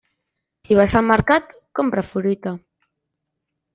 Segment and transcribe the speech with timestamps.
[0.69, 2.55] Si vas al mercat, compra fruita.